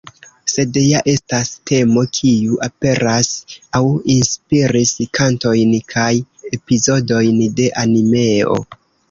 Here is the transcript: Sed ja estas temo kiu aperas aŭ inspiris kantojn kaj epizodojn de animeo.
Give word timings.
Sed 0.51 0.77
ja 0.83 1.01
estas 1.11 1.51
temo 1.71 2.03
kiu 2.19 2.57
aperas 2.67 3.29
aŭ 3.81 3.83
inspiris 4.15 4.95
kantojn 5.21 5.77
kaj 5.95 6.09
epizodojn 6.59 7.41
de 7.63 7.71
animeo. 7.85 8.61